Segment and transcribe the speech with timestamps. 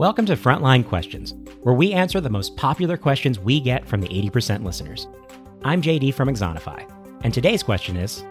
[0.00, 4.08] Welcome to Frontline Questions, where we answer the most popular questions we get from the
[4.08, 5.06] 80% listeners.
[5.62, 6.90] I'm JD from Axonify,
[7.22, 8.24] and today's question is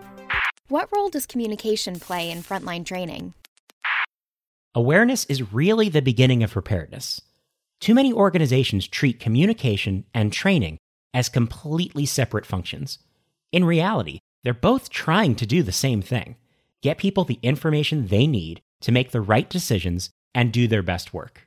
[0.70, 3.36] What role does communication play in frontline training?
[4.74, 7.21] Awareness is really the beginning of preparedness.
[7.79, 10.79] Too many organizations treat communication and training
[11.13, 12.97] as completely separate functions.
[13.51, 16.36] In reality, they're both trying to do the same thing
[16.81, 21.13] get people the information they need to make the right decisions and do their best
[21.13, 21.45] work.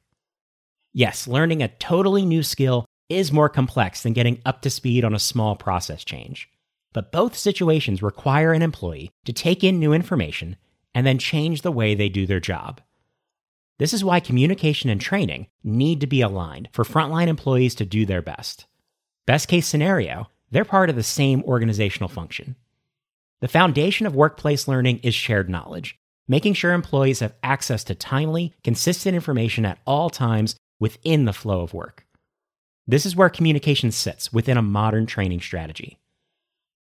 [0.92, 5.14] Yes, learning a totally new skill is more complex than getting up to speed on
[5.14, 6.48] a small process change.
[6.92, 10.56] But both situations require an employee to take in new information
[10.94, 12.80] and then change the way they do their job.
[13.78, 18.04] This is why communication and training need to be aligned for frontline employees to do
[18.04, 18.66] their best.
[19.26, 22.56] Best case scenario, they're part of the same organizational function.
[23.40, 28.54] The foundation of workplace learning is shared knowledge, making sure employees have access to timely,
[28.62, 32.04] consistent information at all times within the flow of work.
[32.88, 36.00] This is where communication sits within a modern training strategy.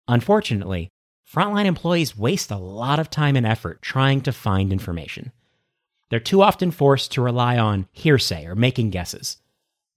[0.09, 0.89] Unfortunately,
[1.31, 5.33] frontline employees waste a lot of time and effort trying to find information.
[6.09, 9.37] They're too often forced to rely on hearsay or making guesses.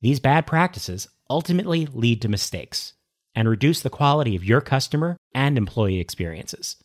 [0.02, 2.96] These bad practices ultimately lead to mistakes
[3.34, 6.76] and reduce the quality of your customer and employee experiences.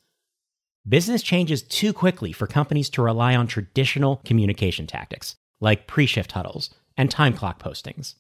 [0.89, 6.31] Business changes too quickly for companies to rely on traditional communication tactics, like pre shift
[6.31, 8.17] huddles and time clock postings.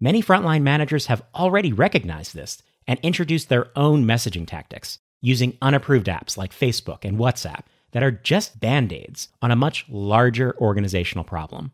[0.00, 6.06] Many frontline managers have already recognized this and introduced their own messaging tactics using unapproved
[6.06, 11.24] apps like Facebook and WhatsApp that are just band aids on a much larger organizational
[11.24, 11.72] problem.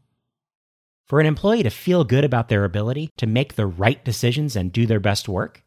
[1.07, 4.73] For an employee to feel good about their ability to make the right decisions and
[4.73, 5.63] do their best work,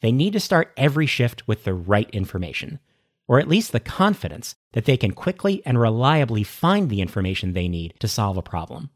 [0.00, 2.78] they need to start every shift with the right information,
[3.26, 7.66] or at least the confidence that they can quickly and reliably find the information they
[7.66, 8.90] need to solve a problem.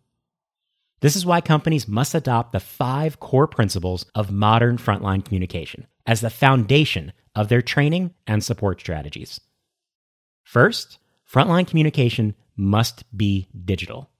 [1.02, 6.20] This is why companies must adopt the five core principles of modern frontline communication as
[6.20, 9.40] the foundation of their training and support strategies.
[10.44, 14.10] First, frontline communication must be digital.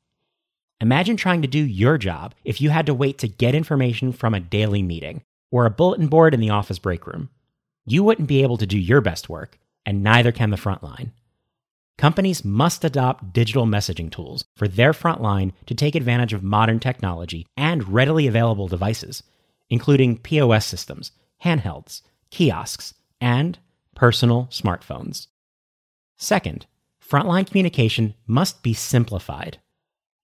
[0.81, 4.35] Imagine trying to do your job if you had to wait to get information from
[4.35, 7.29] a daily meeting or a bulletin board in the office break room.
[7.87, 11.13] You wouldn't be able to do your best work, and neither can the frontline.
[11.99, 17.47] Companies must adopt digital messaging tools for their frontline to take advantage of modern technology
[17.57, 19.23] and readily available devices,
[19.71, 21.13] including POS systems,
[21.45, 23.59] handhelds, kiosks, and
[23.95, 25.29] personal smartphones.
[26.19, 26.67] Second,
[27.07, 29.59] frontline communication must be simplified.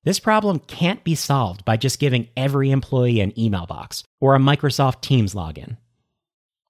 [0.05, 4.39] This problem can't be solved by just giving every employee an email box or a
[4.39, 5.77] Microsoft Teams login.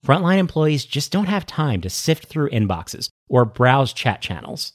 [0.04, 4.72] Frontline employees just don't have time to sift through inboxes or browse chat channels.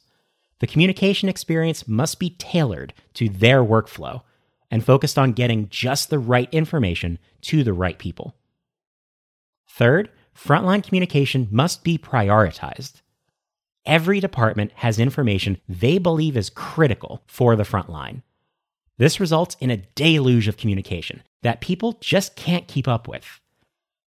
[0.64, 4.22] The communication experience must be tailored to their workflow
[4.72, 8.38] and focused on getting just the right information to the right people.
[9.68, 13.02] Third, frontline communication must be prioritized.
[13.86, 18.24] Every department has information they believe is critical for the front line.
[18.98, 23.42] This results in a deluge of communication that people just can't keep up with.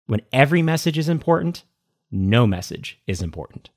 [0.06, 1.64] When every message is important,
[2.12, 3.70] no message is important.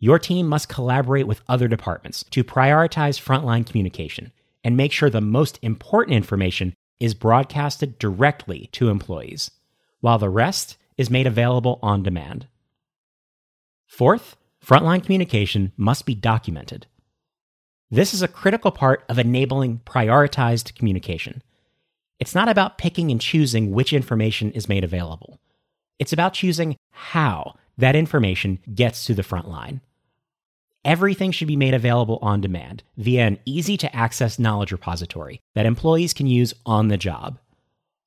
[0.00, 4.32] Your team must collaborate with other departments to prioritize frontline communication
[4.62, 9.50] and make sure the most important information is broadcasted directly to employees,
[10.00, 12.46] while the rest is made available on demand.
[13.86, 16.86] Fourth, frontline communication must be documented.
[17.90, 21.42] This is a critical part of enabling prioritized communication.
[22.20, 25.40] It's not about picking and choosing which information is made available.
[25.98, 29.80] It's about choosing how that information gets to the front line.
[30.88, 35.66] Everything should be made available on demand via an easy to access knowledge repository that
[35.66, 37.38] employees can use on the job.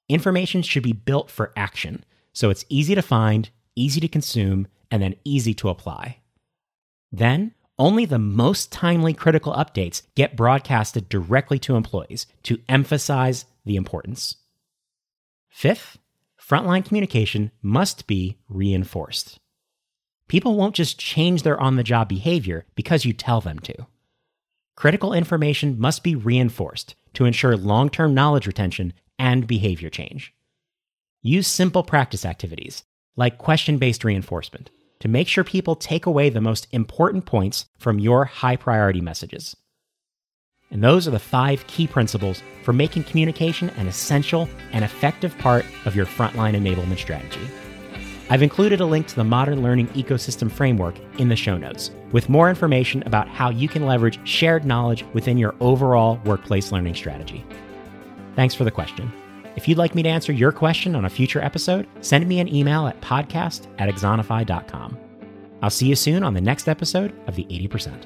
[0.09, 2.03] Information should be built for action,
[2.33, 6.21] so it's easy to find, easy to consume, and then easy to apply.
[7.11, 13.75] Then, only the most timely critical updates get broadcasted directly to employees to emphasize the
[13.75, 14.37] importance.
[15.51, 15.99] Fifth,
[16.41, 19.37] frontline communication must be reinforced.
[20.31, 23.75] People won't just change their on the job behavior because you tell them to.
[24.77, 30.33] Critical information must be reinforced to ensure long term knowledge retention and behavior change.
[31.21, 32.85] Use simple practice activities,
[33.17, 34.69] like question based reinforcement,
[35.01, 39.57] to make sure people take away the most important points from your high priority messages.
[40.71, 45.65] And those are the five key principles for making communication an essential and effective part
[45.83, 47.49] of your frontline enablement strategy.
[48.31, 52.29] I've included a link to the Modern Learning Ecosystem Framework in the show notes, with
[52.29, 57.43] more information about how you can leverage shared knowledge within your overall workplace learning strategy.
[58.37, 59.11] Thanks for the question.
[59.57, 62.47] If you'd like me to answer your question on a future episode, send me an
[62.47, 64.97] email at podcast at axonify.com.
[65.61, 68.05] I'll see you soon on the next episode of the 80%.